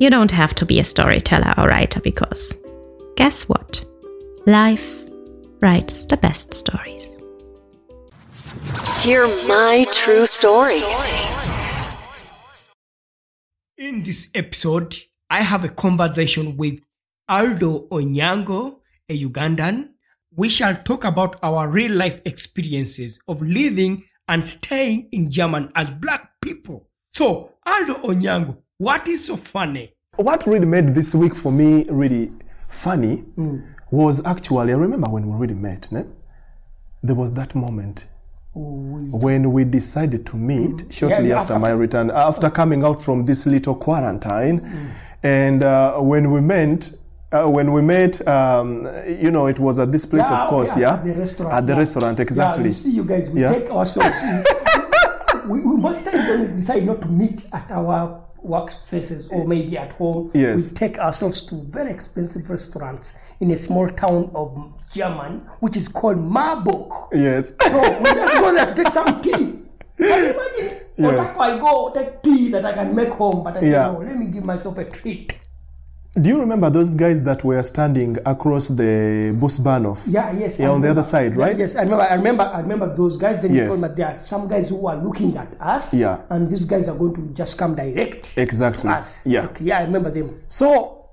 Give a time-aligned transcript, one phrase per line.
[0.00, 2.54] You don't have to be a storyteller or writer because
[3.16, 3.84] guess what?
[4.46, 5.02] Life
[5.60, 7.16] writes the best stories.
[9.02, 10.82] Hear my true story.
[13.76, 14.94] In this episode,
[15.30, 16.80] I have a conversation with
[17.28, 18.78] Aldo Onyango,
[19.08, 19.88] a Ugandan.
[20.36, 25.90] We shall talk about our real life experiences of living and staying in Germany as
[25.90, 26.88] black people.
[27.12, 29.94] So, Aldo Onyango, what is so funny?
[30.18, 32.32] What really made this week for me really
[32.68, 33.22] funny
[33.92, 36.04] was actually, I remember when we really met, ne?
[37.04, 38.06] there was that moment
[38.52, 43.24] when we decided to meet shortly yeah, after, after- my return, after coming out from
[43.26, 44.92] this little quarantine.
[45.22, 46.90] And uh, when we met,
[47.30, 50.94] uh, when we met, um, you know, it was at this place, of course, yeah?
[50.94, 51.54] At the restaurant.
[51.54, 51.78] At the yeah.
[51.78, 52.62] restaurant, exactly.
[52.64, 53.52] Yeah, you see, you guys, we Yeah.
[53.52, 54.20] take ourselves
[55.46, 60.30] we, we most times decide not to meet at our workplaces or maybe at home,
[60.34, 60.70] Yes.
[60.70, 65.88] we take ourselves to very expensive restaurants in a small town of German, which is
[65.88, 66.90] called Marburg.
[67.12, 67.52] Yes.
[67.62, 69.30] So we just go there to take some tea.
[69.30, 69.58] Can
[69.98, 70.78] you imagine?
[70.96, 71.30] What Yes.
[71.30, 74.16] if I go take tea that I can make home, but I say, no, let
[74.16, 75.32] me give myself a treat.
[76.20, 79.98] Do you remember those guys that were standing across the Busbanov?
[80.06, 80.58] Yeah, yes.
[80.58, 81.50] Yeah, I on the other side, Yeah.
[81.50, 82.02] Yes, I remember.
[82.04, 82.42] I remember.
[82.42, 83.40] I remember those guys.
[83.40, 85.94] Then you told me there are some guys who are looking at us.
[85.94, 86.18] Yeah.
[86.30, 88.82] And these guys are going to just come direct Exactly.
[88.90, 89.20] to us.
[89.24, 89.42] Yeah.
[89.42, 90.30] Like, yeah, I remember them.
[90.48, 91.10] So,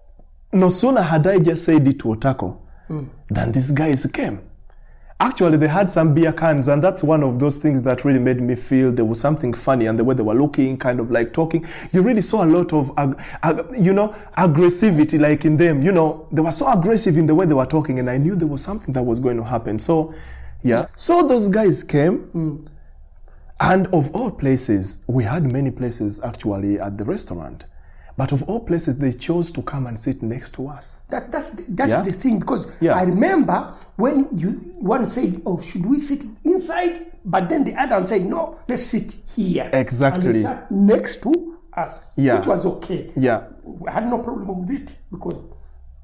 [0.54, 2.58] no sooner had I just said it to Otako
[3.30, 4.40] than these guys came.
[5.18, 8.42] Actually, they had some beer cans, and that's one of those things that really made
[8.42, 9.86] me feel there was something funny.
[9.86, 12.74] And the way they were looking, kind of like talking, you really saw a lot
[12.74, 15.81] of, ag- ag- you know, aggressivity, like in them.
[15.81, 18.36] You know, they were so aggressive in the way they were talking, and I knew
[18.36, 19.80] there was something that was going to happen.
[19.80, 20.14] So,
[20.64, 20.88] yeah.
[20.96, 22.68] So those guys came, mm,
[23.62, 27.64] and of all places, we had many places actually at the restaurant.
[28.18, 31.02] But of all places, they chose to come and sit next to us.
[31.09, 32.02] That, that's the, that's Yeah.
[32.02, 32.96] the thing because Yeah.
[32.96, 34.50] I remember when you
[34.80, 38.84] one said, "Oh, should we sit inside?" But then the other one said, "No, let's
[38.86, 40.28] sit here." Exactly.
[40.28, 42.38] And they sat next to us, Yeah.
[42.38, 43.12] which was okay.
[43.18, 43.42] Yeah.
[43.64, 45.36] We had no problem with it because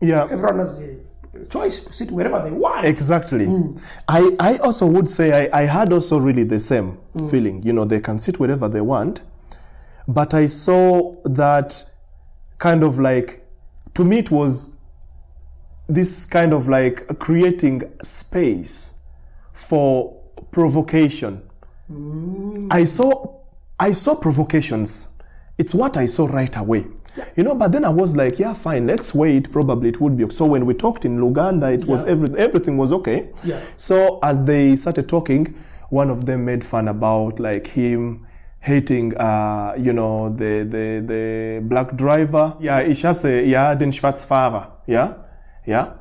[0.02, 0.28] Yeah.
[0.30, 0.98] everyone has a
[1.50, 2.86] choice to sit wherever they want.
[2.86, 3.46] Exactly.
[3.46, 3.80] Mm.
[4.10, 7.30] I, I also would say I, I had also really the same mm.
[7.32, 7.64] feeling.
[7.64, 9.22] You know, they can sit wherever they want.
[10.08, 11.86] But I saw that
[12.62, 13.44] kind of like,
[13.96, 14.78] to me, it was
[15.90, 18.94] this kind of like creating space
[19.52, 21.42] for provocation.
[21.92, 22.68] Mm.
[22.72, 23.40] I saw
[23.80, 25.10] I saw provocations.
[25.58, 26.86] It's what I saw right away.
[27.36, 29.52] You know, but then I was like, yeah, fine, let's wait.
[29.52, 30.36] Probably it would be okay.
[30.36, 33.30] So when we talked in Luganda, it was every, everything was okay.
[33.44, 33.60] Yeah.
[33.76, 35.56] So as they started talking,
[35.90, 38.28] one of them made fun about like him
[38.62, 42.58] hating, uh, you know, the the the black driver.
[42.62, 44.78] Yeah, ich hasse ja den Schwarzfahrer.
[44.88, 45.26] Ja,
[45.66, 45.96] ja.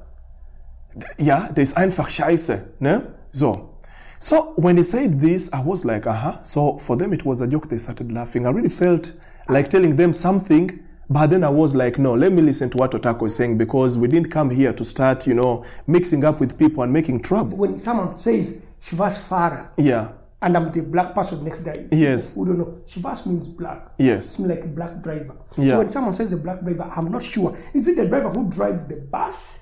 [1.18, 3.02] Ja, der ist einfach scheiße, ne?
[3.32, 3.70] So.
[4.18, 6.38] So when he said this, I was like, uh-huh.
[6.42, 7.68] So for them it was a joke.
[7.68, 8.44] They started laughing.
[8.46, 9.14] I really felt
[9.48, 12.90] like telling them something, but then I was like, no, let me listen to what
[12.92, 16.58] Otako is saying because we didn't come here to start, you know, mixing up with
[16.58, 17.56] people and making trouble.
[17.56, 20.08] when someone says Fahrer Yeah.
[20.42, 22.36] And I'm the black person next there, Yes.
[22.36, 23.92] who don't know, Schwarz means black.
[23.98, 24.38] Yes.
[24.38, 25.34] It's like black driver.
[25.58, 25.70] Yeah.
[25.70, 27.54] So when someone says the black driver, I'm not sure.
[27.74, 29.58] Is it the driver who drives the bus?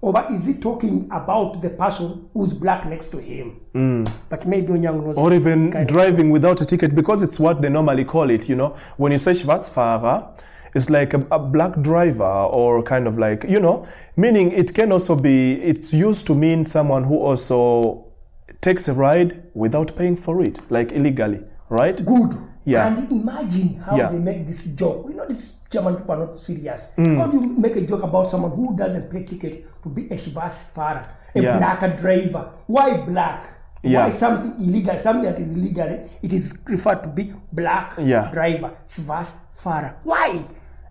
[0.00, 4.06] Or is he talking about the person who's black next to him?
[4.30, 5.16] But maybe Onyango knows.
[5.16, 5.22] Mm.
[5.22, 8.48] Or even kind of- driving without a ticket because it's what they normally call it,
[8.48, 8.76] you know.
[8.96, 10.28] When you say Schwarzfahrer,
[10.74, 14.92] it's like a, a black driver or kind of like, you know, meaning it can
[14.92, 18.04] also be, it's used to mean someone who also
[18.60, 22.04] takes a ride without paying for it, like illegally, right?
[22.04, 22.36] Good.
[22.64, 22.88] Yeah.
[22.88, 24.10] And imagine how Yeah.
[24.10, 25.06] they make this joke.
[25.06, 26.92] We know, these German people are not serious.
[26.98, 27.16] Mm.
[27.18, 30.18] How do you make a joke about someone who doesn't pay ticket to be a
[30.18, 31.56] Schwarz Schwarzfahrer, a Yeah.
[31.58, 32.50] black driver?
[32.66, 33.44] Why black?
[33.82, 34.04] Yeah.
[34.06, 38.30] Why something illegal, something that is illegal, it is referred to be black Yeah.
[38.32, 39.94] driver, Schwarzfahrer.
[40.02, 40.40] Why?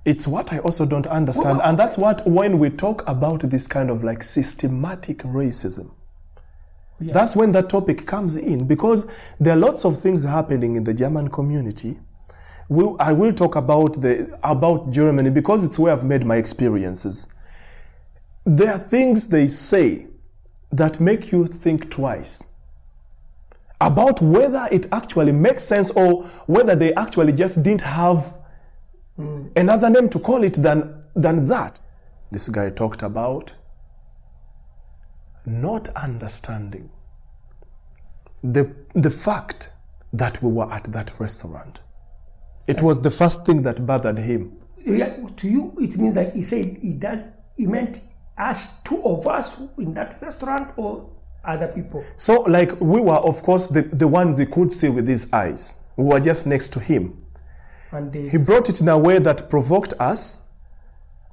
[0.06, 1.60] It's what I also don't understand.
[1.64, 5.92] And that's what, when we talk about this kind of like systematic racism,
[7.00, 9.08] that's when that topic comes in because
[9.40, 12.00] there are lots of things happening in the German community.
[12.70, 17.28] We'll, I will talk about the about Germany because it's where I've made my experiences.
[18.46, 20.08] There are things they say
[20.72, 22.50] that make you think twice
[23.80, 28.34] about whether it actually makes sense or whether they actually just didn't have
[29.20, 29.50] mm.
[29.56, 31.80] another name to call it than, than that.
[32.32, 33.54] This guy talked about
[35.48, 36.90] not understanding
[38.44, 39.70] the, the fact
[40.14, 41.80] that we were at that restaurant.
[42.68, 44.58] It was the first thing that bothered him.
[44.86, 47.24] Yeah, to you, it means that he said he does.
[47.56, 48.02] He meant
[48.38, 51.10] us, two of us in that restaurant, or
[51.44, 52.04] other people.
[52.18, 55.80] So, like, we were, of course, the, the ones he could see with his eyes.
[55.96, 57.26] We were just next to him.
[57.92, 60.44] And they, He brought it in a way that provoked us,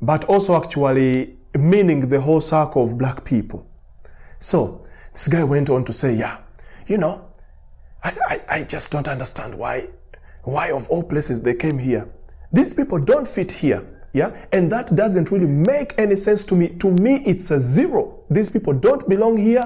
[0.00, 3.68] but also actually meaning the whole circle of black people.
[4.44, 4.82] So
[5.14, 6.36] this guy went on to say, Yeah,
[6.86, 7.24] you know,
[8.02, 9.88] I, I, I just don't understand why,
[10.42, 12.06] why of all places they came here.
[12.52, 13.86] These people don't fit here.
[14.12, 16.68] Yeah, and that doesn't really make any sense to me.
[16.80, 18.22] To me, it's a zero.
[18.28, 19.64] These people don't belong here.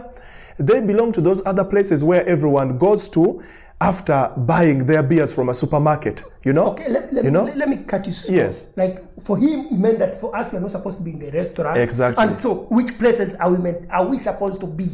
[0.61, 3.43] They belong to those other places where everyone goes to
[3.81, 6.23] after buying their beers from a supermarket.
[6.45, 8.35] You know, okay, let, let, you me, know, let, let me cut you short.
[8.35, 8.77] Yes.
[8.77, 11.19] Like for him, he meant that for us, we are not supposed to be in
[11.19, 11.79] the restaurant.
[11.79, 12.25] Exactly.
[12.25, 13.89] And so, which places are we meant?
[13.91, 14.89] Are we supposed to be?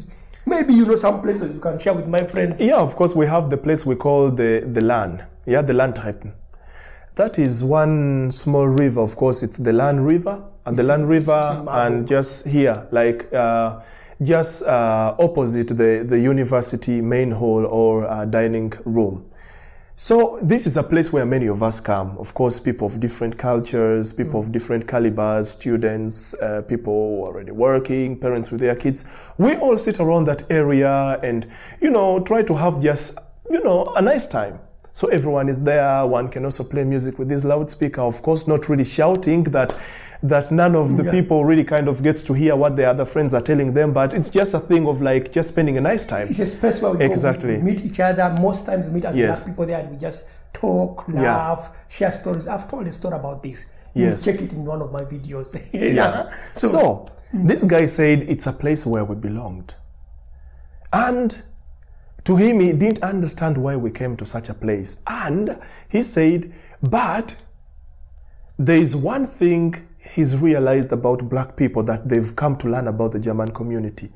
[0.46, 2.60] Maybe you know some places you can share with my friends.
[2.60, 5.26] Yeah, of course, we have the place we call the, the Lahn.
[5.46, 6.32] Yeah, the Lahntreppen.
[7.14, 10.42] That is one small river, of course, it's the Lahn River.
[10.66, 13.80] And the Lahn River, and just here, like uh,
[14.22, 19.24] just uh, opposite the, the university main hall or uh, dining room.
[19.96, 22.18] So this is a place where many of us come.
[22.18, 28.18] Of course, people of different cultures, people of different calibers, students, uh, people already working,
[28.18, 29.04] parents with their kids.
[29.38, 31.46] We all sit around that area and,
[31.80, 34.58] you know, try to have just, you know, a nice time.
[34.94, 36.04] So everyone is there.
[36.06, 38.00] One can also play music with this loudspeaker.
[38.00, 39.76] Of course, not really shouting that
[40.24, 41.10] that none of the Yeah.
[41.10, 43.92] people really kind of gets to hear what their other friends are telling them.
[43.92, 46.28] But it's just a thing of like just spending a nice time.
[46.28, 47.58] It's a space where we Exactly.
[47.58, 48.34] meet each other.
[48.40, 49.44] Most times we meet other Yes.
[49.46, 50.24] people there and we just
[50.54, 51.20] talk, Yeah.
[51.22, 52.48] laugh, share stories.
[52.48, 53.66] I've told a story about this.
[53.92, 54.24] You Yes.
[54.24, 55.54] check it in one of my videos.
[55.72, 56.30] Yeah.
[56.54, 59.74] So, this guy said it's a place where we belonged.
[60.92, 61.36] And
[62.24, 65.02] to him, he didn't understand why we came to such a place.
[65.06, 66.50] And he said,
[66.82, 67.36] but
[68.58, 69.74] there is one thing
[70.12, 74.12] he's realized about black people that they've come to learn about the German community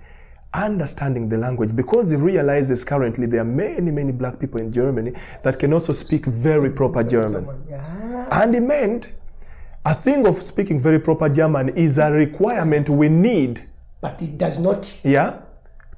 [0.55, 5.13] understanding the language because he realizes currently there are many, many black people in Germany
[5.43, 7.47] that can also speak very proper German.
[8.31, 9.13] And he meant
[9.85, 13.63] a thing of speaking very proper German is a requirement we need,
[14.01, 14.99] but it does not.
[15.05, 15.39] yeah,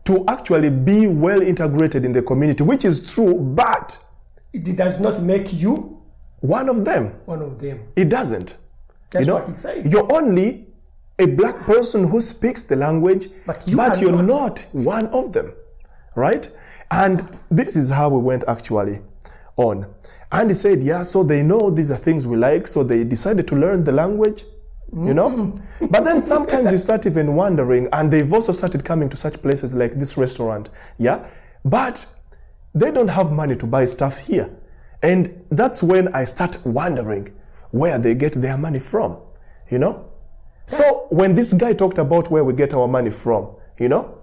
[0.04, 3.98] to actually be well integrated in the community, which is true, but
[4.52, 6.02] It does not make you
[6.40, 7.14] one of them.
[7.24, 7.80] one of them.
[7.94, 8.56] It doesn't.
[9.10, 9.90] That's you know, what he said.
[9.90, 10.66] You're only
[11.18, 14.26] a black person who speaks the language, But you are you're not.
[14.26, 15.52] not one of them,
[16.16, 16.48] right?
[16.90, 19.00] And this is how we went actually
[19.56, 19.86] on.
[20.32, 23.46] And he said, yeah, so they know these are things we like, so they decided
[23.48, 24.44] to learn the language,
[24.92, 25.30] you know?
[25.30, 25.86] Mm-hmm.
[25.90, 29.74] but then sometimes you start even wondering, and they've also started coming to such places
[29.74, 31.26] like this restaurant, yeah?
[31.64, 32.06] But
[32.74, 34.50] they don't have money to buy stuff here.
[35.02, 37.34] And that's when I start wondering
[37.70, 39.16] where they get their money from,
[39.70, 40.06] you know?
[40.66, 43.48] So when this guy talked about where we get our money from,
[43.78, 44.18] you know,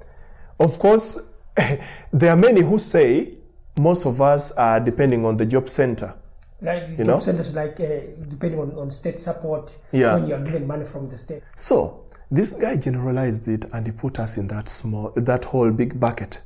[0.60, 1.30] of course,
[2.14, 3.34] there are many who say
[3.80, 6.14] most of us are depending on the job center.
[6.62, 7.20] Like You job know?
[7.20, 7.88] centers, like uh,
[8.30, 10.16] depending on, on state support, Yeah.
[10.16, 11.44] when you are given money from the state.
[11.56, 16.00] So this guy generalized it and he put us in that small, that whole big
[16.00, 16.42] bucket,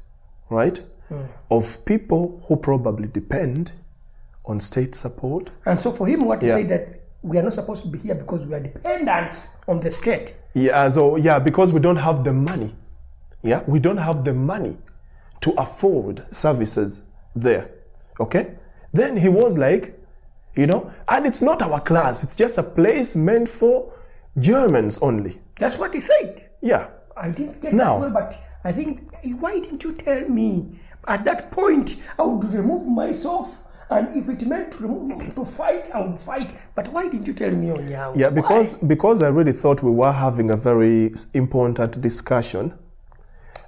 [0.50, 0.82] right?
[1.50, 3.74] Of people who probably depend
[4.46, 5.52] on state support.
[5.66, 6.56] And so for him, what he Yeah.
[6.58, 6.88] said that
[7.22, 10.34] we are not supposed to be here because we are dependent on the state.
[10.54, 12.76] Yeah, so yeah, because we don't have the money.
[13.44, 14.78] Yeah, we don't have the money
[15.42, 17.04] to afford services
[17.36, 17.70] there.
[18.20, 18.56] Okay?
[18.94, 19.98] Then he was like,
[20.56, 23.94] you know, and it's not our class, it's just a place meant for
[24.38, 25.40] Germans only.
[25.58, 26.50] That's what he said.
[26.62, 26.88] Yeah.
[27.16, 31.24] I didn't get Now- that well, but I think why didn't you tell me at
[31.26, 31.96] that point?
[32.18, 33.61] I would remove myself
[33.92, 36.54] And if it meant to remove me to fight, I would fight.
[36.76, 38.18] But why didn't you tell me Onyango?
[38.18, 38.88] Yeah, because Why?
[38.88, 42.74] because I really thought we were having a very important discussion.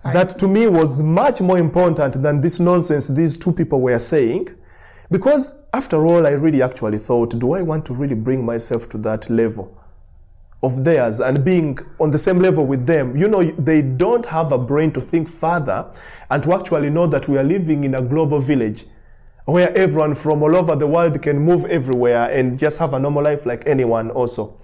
[0.05, 4.49] That to me was much more important than this nonsense these two people were saying.
[5.11, 8.97] Because after all, I really actually thought, do I want to really bring myself to
[8.99, 9.77] that level
[10.61, 13.17] of theirs and being on the same level with them?
[13.17, 15.85] You know, they don't have a brain to think further
[16.29, 18.85] and to actually know that we are living in a global village
[19.45, 23.23] where everyone from all over the world can move everywhere and just have a normal
[23.23, 24.55] life like anyone also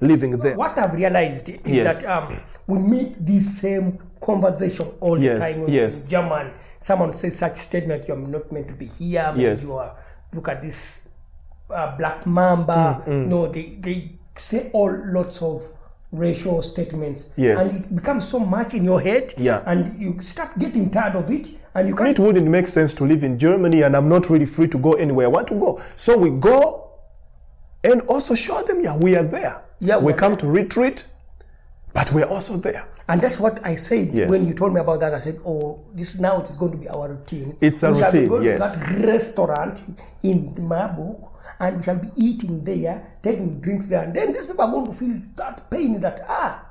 [0.00, 0.56] living there.
[0.56, 2.02] What I've realized is Yes.
[2.02, 5.60] that um, we meet this same conversation all Yes, the time.
[5.64, 6.04] When yes.
[6.04, 9.32] In German, someone says such statement, you're not meant to be here.
[9.36, 9.62] Yes.
[9.64, 9.96] You are,
[10.32, 11.02] look at this
[11.70, 13.02] uh, black mamba.
[13.06, 15.62] Mm, No, they, they say all lots of
[16.14, 17.30] racial statements.
[17.36, 17.74] Yes.
[17.74, 19.34] And it becomes so much in your head.
[19.36, 19.62] Yeah.
[19.66, 21.48] And you start getting tired of it.
[21.74, 22.10] And you can't.
[22.10, 24.92] It wouldn't make sense to live in Germany and I'm not really free to go
[24.94, 25.82] anywhere I want to go.
[25.96, 26.90] So we go
[27.82, 29.62] and also show them, yeah, we are there.
[29.80, 31.04] Yeah, we come to retreat,
[31.92, 32.86] but we're also there.
[33.08, 34.30] And that's what I said Yes.
[34.30, 35.12] when you told me about that.
[35.12, 37.56] I said, "Oh, this now it is going to be our routine.
[37.60, 38.78] It's a we routine, yes.
[38.78, 39.82] To that restaurant
[40.22, 41.16] in Marburg,
[41.60, 44.86] and we shall be eating there, taking drinks there, and then these people are going
[44.86, 46.64] to feel that pain that ah,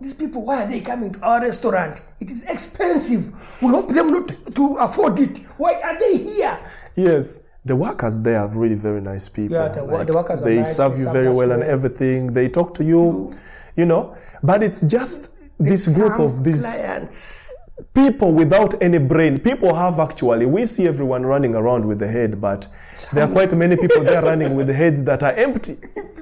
[0.00, 2.00] these people why are they coming to our restaurant?
[2.20, 3.32] It is expensive.
[3.62, 5.38] We hope them not to afford it.
[5.56, 6.58] Why are they here?
[6.96, 7.42] Yes.
[7.64, 9.56] The workers there are really very nice people.
[9.56, 11.62] Yeah, the wo- the workers They nice, serve they you serve very us well and
[11.62, 12.28] everything.
[12.32, 13.32] They talk to you,
[13.76, 14.16] you know.
[14.42, 17.52] But it's just this group of these clients.
[17.94, 19.38] People without any brain.
[19.38, 22.66] People have actually, we see everyone running around with the head, but
[23.12, 25.76] there are quite many people there running with heads that are empty.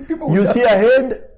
[0.06, 1.28] People You see a head,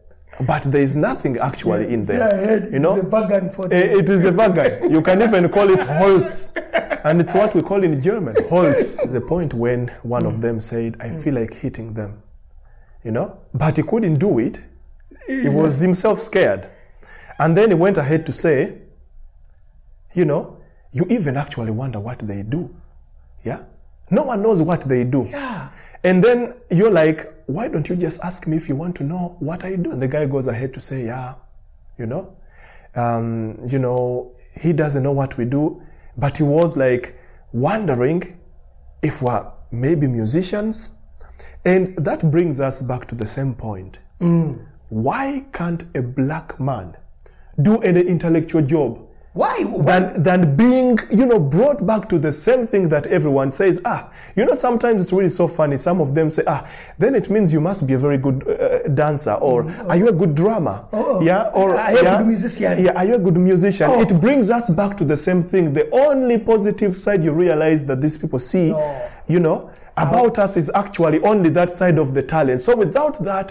[0.47, 2.29] but there is nothing actually in See there.
[2.29, 3.99] a head, you know, it's a bargain for Eh, them.
[4.01, 4.91] it is a wagon.
[4.91, 6.53] You can even call it Holz.
[7.05, 8.99] And it's what we call in German Holz.
[9.01, 12.23] Is the point when one of them said, I feel like hitting them.
[13.05, 13.39] You know?
[13.55, 14.61] But he couldn't do it.
[15.27, 16.69] He was himself scared.
[17.39, 18.79] And then he went ahead to say,
[20.15, 20.59] you know,
[20.93, 22.75] you even actually wonder what they do.
[23.45, 23.61] Yeah?
[24.11, 25.27] No one knows what they do.
[25.31, 25.69] Yeah.
[26.05, 29.37] And then you're like, why don't you just ask me if you want to know
[29.41, 29.91] what I do?
[29.91, 31.35] And the guy goes ahead to say, yeah,
[31.99, 32.37] you know,
[32.95, 35.83] um, you know, he doesn't know what we do,
[36.17, 37.19] but he was like
[37.53, 38.39] wondering
[39.03, 40.97] if we're maybe musicians.
[41.65, 43.99] And that brings us back to the same point.
[44.89, 46.97] Why can't a black man
[47.61, 49.07] do any intellectual job
[49.41, 49.57] Why?
[49.65, 49.85] Why?
[49.91, 54.01] than than being you know brought back to the same thing that everyone says ah
[54.39, 56.61] you know sometimes it's really so funny some of them say ah
[57.03, 59.57] then it means you must be a very good uh, dancer or
[59.91, 61.21] are you a good drummer Oh.
[61.31, 62.85] yeah or Are you a good musician?
[62.85, 64.01] yeah are you a good musician Oh.
[64.07, 67.99] it brings us back to the same thing the only positive side you realize that
[68.05, 69.03] these people see No.
[69.35, 69.59] you know
[69.97, 73.49] about us is actually only that side of the talent so without that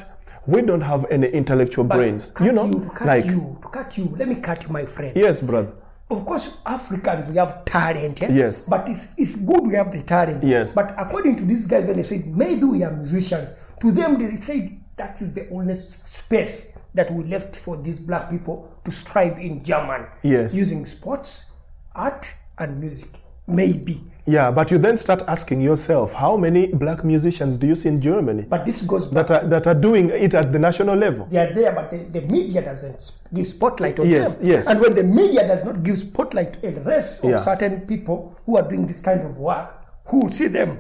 [0.48, 4.16] we don't have any intellectual But brains you know to cut like you, cut you.
[4.18, 5.16] Let me cut you, my friend.
[5.16, 5.72] yes brother
[6.10, 8.24] Of course, Africans we have talent.
[8.24, 8.30] eh?
[8.32, 8.66] Yes.
[8.66, 10.42] But it's, it's good we have the talent.
[10.42, 10.74] Yes.
[10.74, 14.38] But according to these guys, when they said maybe we are musicians, to them they
[14.38, 19.38] said that is the only space that we left for these black people to strive
[19.38, 20.08] in German.
[20.24, 20.56] Yes.
[20.56, 21.52] Using sports,
[21.94, 23.10] art, and music.
[23.46, 24.02] Maybe.
[24.30, 28.02] Yeah, but you then start asking yourself, how many black musicians do you see in
[28.02, 29.28] Germany But this goes back.
[29.28, 31.28] that are, that are doing it at the national level?
[31.32, 34.48] They are there, but the, the media doesn't give spotlight on Yes, them.
[34.48, 34.68] yes.
[34.68, 37.42] And when the media does not give spotlight to the rest of Yeah.
[37.42, 39.70] certain people who are doing this kind of work,
[40.08, 40.80] who will see them?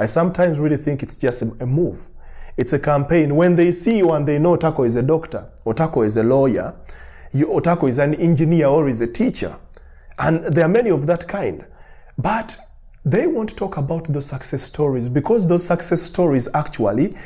[0.00, 2.08] I sometimes really think it's just a, a move.
[2.56, 3.36] It's a campaign.
[3.36, 6.74] When they see you and they know Otako is a doctor, Otako is a lawyer,
[7.32, 9.54] you, Otako is an engineer or is a teacher,
[10.18, 11.64] and there are many of that kind.
[12.18, 12.58] But
[13.04, 17.16] they won't talk about those success stories because those success stories actually,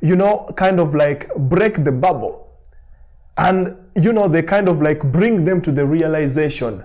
[0.00, 2.48] you know, kind of like break the bubble.
[3.36, 6.84] And, you know, they kind of like bring them to the realization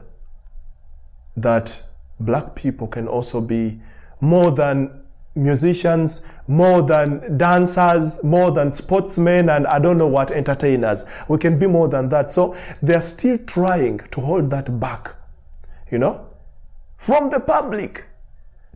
[1.35, 1.81] that
[2.19, 3.81] black people can also be
[4.21, 5.03] more than
[5.35, 11.05] musicians, more than dancers, more than sportsmen, and I don't know what entertainers.
[11.27, 12.29] We can be more than that.
[12.29, 15.15] So they're still trying to hold that back,
[15.91, 16.27] you know,
[16.97, 18.05] from the public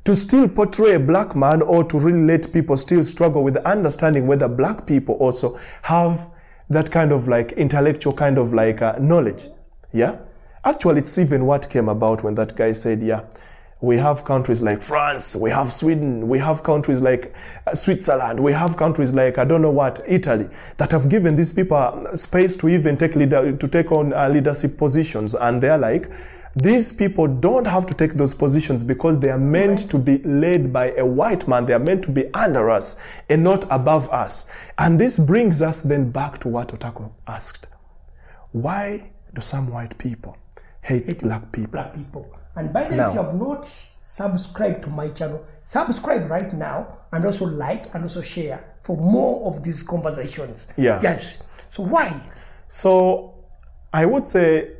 [0.07, 4.25] to still portray a black man or to really let people still struggle with understanding
[4.25, 6.29] whether black people also have
[6.69, 9.49] that kind of like intellectual kind of like uh, knowledge.
[9.91, 10.15] Yeah?
[10.63, 13.25] Actually, it's even what came about when that guy said, yeah,
[13.81, 17.35] we have countries like France, we have Sweden, we have countries like
[17.67, 20.47] uh, Switzerland, we have countries like I don't know what Italy
[20.77, 24.29] that have given these people uh, space to even take leader to take on uh,
[24.29, 26.09] leadership positions, and they're like
[26.61, 30.71] these people don't have to take those positions because they are meant to be led
[30.73, 31.65] by a white man.
[31.65, 32.99] They are meant to be under us
[33.29, 34.49] and not above us.
[34.77, 37.67] And this brings us then back to what Otako asked.
[38.51, 40.37] Why do some white people
[40.81, 41.71] hate, black people?
[41.71, 42.33] black people.
[42.55, 43.65] And by the way, if you have not
[43.99, 49.47] subscribed to my channel, subscribe right now and also like and also share for more
[49.47, 50.67] of these conversations.
[50.75, 50.99] Yeah.
[51.03, 51.43] Yes.
[51.67, 52.19] So why?
[52.67, 53.35] So
[53.93, 54.76] I would say,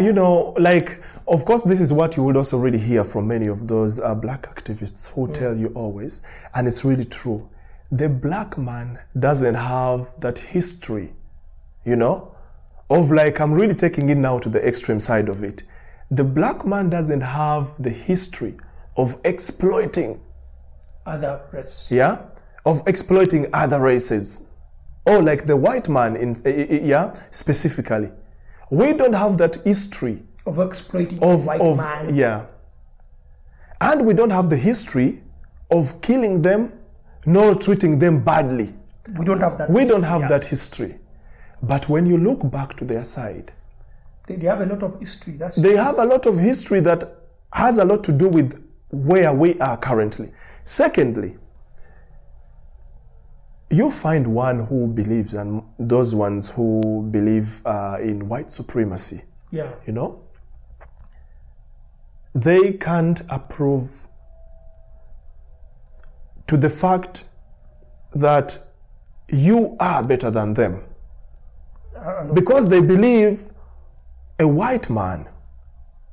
[0.00, 3.46] you know, like, of course, this is what you would also really hear from many
[3.46, 6.22] of those uh, black activists who tell you always,
[6.54, 7.48] and it's really true.
[7.92, 11.12] The black man doesn't have that history,
[11.84, 12.34] you know,
[12.88, 15.62] of like, I'm really taking it now to the extreme side of it.
[16.10, 18.56] The black man doesn't have the history
[18.96, 20.20] of exploiting
[21.06, 21.90] Other races.
[21.90, 22.18] yeah
[22.66, 24.48] of exploiting other races
[25.06, 28.10] or like the white man in yeah specifically
[28.70, 32.14] we don't have that history Of exploiting of, white of man.
[32.14, 32.46] yeah
[33.80, 35.22] and we don't have the history
[35.70, 36.72] of killing them
[37.26, 38.74] nor treating them badly
[39.18, 39.70] We don't have that.
[39.70, 40.28] we don't have Yeah.
[40.28, 40.94] that history
[41.62, 43.52] but when you look back to their side
[44.26, 45.32] They, they have a lot of history.
[45.36, 47.00] That's they have a lot of history that
[47.52, 48.54] has a lot to do with
[48.90, 50.28] where we are currently.
[50.64, 51.36] Secondly,
[53.70, 59.70] you find one who believes, and those ones who believe uh, in white supremacy, yeah.
[59.86, 60.20] you know,
[62.34, 64.08] they can't approve
[66.46, 67.24] to the fact
[68.14, 68.58] that
[69.28, 70.82] you are better than them
[72.34, 73.52] because they believe
[74.40, 75.28] a white man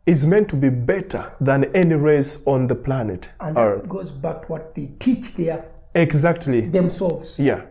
[0.06, 3.84] is meant to be better than any race on the planet And Earth.
[3.84, 5.66] that goes back to what they teach their
[6.02, 6.62] Exactly.
[6.62, 7.40] themselves.
[7.40, 7.62] Yeah.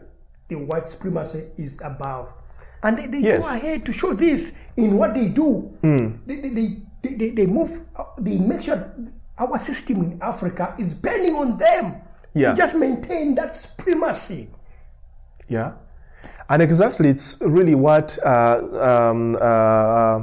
[0.48, 2.28] The white supremacy is above.
[2.82, 3.48] And they, they Yes.
[3.48, 5.70] go ahead to show this in what they do.
[5.82, 6.08] Hmm.
[6.26, 8.92] They, they, they, they, they, move, uh, they make sure
[9.38, 11.96] our system in Africa is bending on them
[12.34, 12.50] Yeah.
[12.50, 14.48] to just maintain that supremacy.
[15.48, 15.72] Yeah.
[16.48, 18.60] And exactly, it's really what uh,
[19.10, 20.22] um, uh,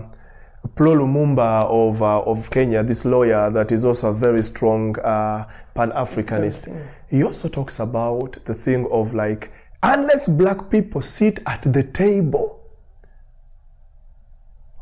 [0.70, 5.46] PLO Lumumba of, uh, of Kenya, this lawyer that is also a very strong uh,
[5.76, 6.74] Pan Africanist,
[7.10, 9.52] he also talks about the thing of like,
[9.84, 12.60] unless black people sit at the table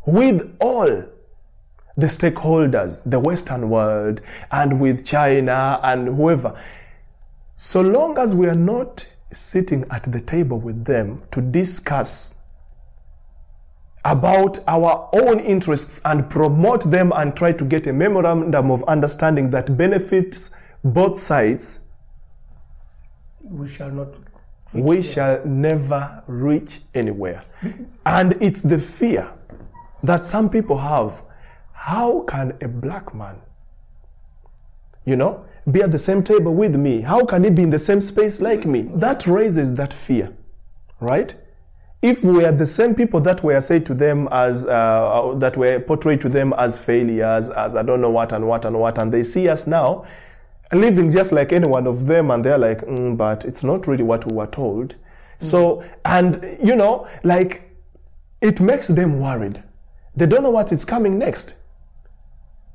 [0.06, 0.86] with all
[1.98, 6.58] the stakeholders, the Western world, and with China and whoever,
[7.58, 12.41] so long as we are not sitting at the table with them to discuss
[14.04, 19.50] about our own interests and promote them and try to get a memorandum of understanding
[19.52, 20.52] that benefits
[20.84, 21.80] both sides,
[23.44, 24.08] We shall not.
[24.74, 27.44] we shall never reach anywhere.
[28.06, 29.32] And it's the fear
[30.04, 31.22] that some people have.
[31.74, 33.36] How can a black man,
[35.06, 37.02] you know, be at the same table with me?
[37.02, 38.84] How can he be in the same space like me?
[38.96, 40.34] That raises that fear,
[41.00, 41.36] right?
[42.02, 45.80] If we are the same people that were said to them as, uh, that were
[45.80, 49.14] portrayed to them as failures, as I don't know what and what and what, and
[49.14, 50.06] they see us now
[50.74, 54.04] living just like any one of them, and they're like, mm, but it's not really
[54.04, 54.96] what we were told.
[55.40, 57.72] So, and you know, like,
[58.42, 59.62] it makes them worried.
[60.16, 61.56] They don't know what is coming next.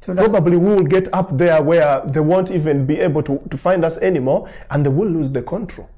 [0.03, 3.57] So Probably we will get up there where they won't even be able to, to
[3.57, 5.91] find us anymore and they will lose the control.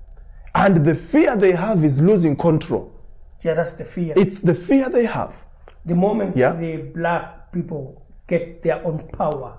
[0.55, 2.93] And the fear they have is losing control.
[3.43, 4.15] Yeah, that's the fear.
[4.17, 5.45] It's the fear they have.
[5.87, 6.53] the moment Yeah.
[6.53, 9.57] the black people get their own power,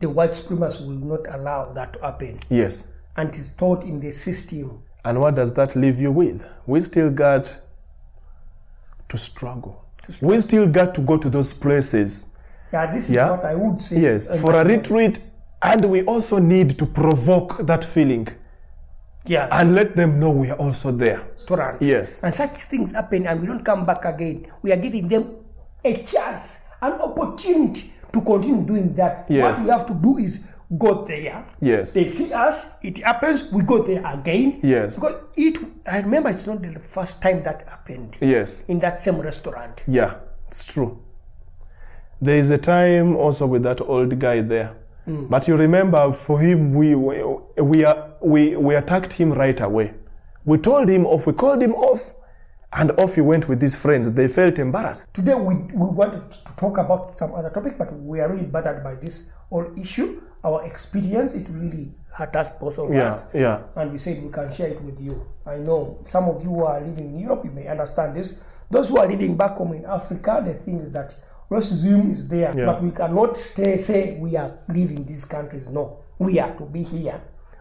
[0.00, 2.38] the white supremacists will not allow that to happen.
[2.50, 2.88] Yes.
[3.16, 4.82] And it's taught in the system.
[5.04, 6.44] And what does that leave you with?
[6.66, 7.56] We still got
[9.08, 9.84] to struggle.
[10.20, 12.28] We still got to go to those places.
[12.72, 13.30] Yeah, this is Yeah.
[13.30, 14.00] what I would say.
[14.00, 15.20] Yes, for a retreat.
[15.62, 18.28] And we also need to provoke that feeling
[19.26, 21.20] Yeah, and let them know we are also there.
[21.46, 21.82] restaurant.
[21.82, 22.22] Yes.
[22.22, 24.46] And such things happen and we don't come back again.
[24.62, 25.36] We are giving them
[25.84, 29.26] a chance, an opportunity to continue doing that.
[29.28, 29.58] Yes.
[29.58, 30.46] What we have to do is
[30.78, 31.44] go there.
[31.60, 31.92] Yes.
[31.94, 34.60] They see us, it happens, we go there again.
[34.62, 34.96] Yes.
[34.96, 38.68] Because it I remember it's not the first time that happened Yes.
[38.68, 39.82] in that same restaurant.
[39.86, 40.14] Yeah,
[40.48, 41.02] it's true.
[42.20, 44.72] There is a time also with that old guy there.
[45.06, 45.28] Mm.
[45.30, 47.22] But you remember, for him, we, we,
[47.60, 49.94] we, are, we, we attacked him right away.
[50.44, 52.14] We told him off, we called him off,
[52.72, 54.12] and off he went with his friends.
[54.12, 55.12] They felt embarrassed.
[55.14, 58.82] Today we, we wanted to talk about some other topic, but we are really bothered
[58.84, 60.20] by this whole issue.
[60.44, 63.24] Our experience, it really hurt us, both of Yeah, us.
[63.34, 63.62] yeah.
[63.74, 65.26] And we said we can share it with you.
[65.44, 68.42] I know some of you who are living in Europe, you may understand this.
[68.70, 71.14] Those who are living back home in Africa, the thing is that
[71.50, 72.66] racism is there, Yeah.
[72.66, 75.68] but we cannot stay, say we are leaving these countries.
[75.68, 77.20] No, we are to be here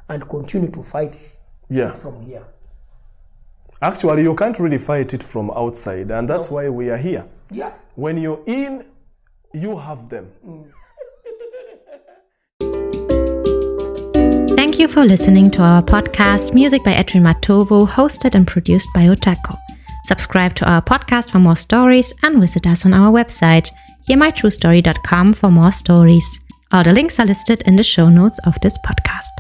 [0.09, 1.17] and continue to fight
[1.69, 1.93] Yeah.
[1.93, 2.43] from here.
[3.81, 7.25] Actually, you can't really fight it from outside, and that's why we are here.
[7.51, 7.71] Yeah.
[7.95, 8.85] When you're in,
[9.53, 10.31] you have them.
[10.47, 10.65] Mm.
[14.55, 19.01] Thank you for listening to our podcast, Music by Edwin Matovo, hosted and produced by
[19.07, 19.57] Otako.
[20.05, 23.69] Subscribe to our podcast for more stories and visit us on our website,
[24.09, 26.39] hearmytruestory.com for more stories.
[26.71, 29.31] All the links are listed in the show notes of this podcast.